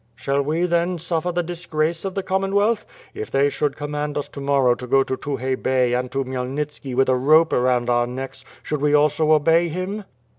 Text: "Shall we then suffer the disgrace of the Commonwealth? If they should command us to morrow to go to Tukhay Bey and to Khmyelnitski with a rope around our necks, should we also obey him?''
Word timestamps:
"Shall 0.15 0.41
we 0.41 0.63
then 0.65 0.97
suffer 0.97 1.31
the 1.31 1.43
disgrace 1.43 2.05
of 2.05 2.15
the 2.15 2.23
Commonwealth? 2.23 2.87
If 3.13 3.29
they 3.29 3.49
should 3.49 3.75
command 3.75 4.17
us 4.17 4.27
to 4.29 4.41
morrow 4.41 4.73
to 4.73 4.87
go 4.87 5.03
to 5.03 5.15
Tukhay 5.15 5.61
Bey 5.61 5.93
and 5.93 6.11
to 6.11 6.23
Khmyelnitski 6.23 6.95
with 6.95 7.07
a 7.07 7.15
rope 7.15 7.53
around 7.53 7.87
our 7.87 8.07
necks, 8.07 8.43
should 8.63 8.81
we 8.81 8.95
also 8.95 9.31
obey 9.31 9.67
him?'' 9.67 10.05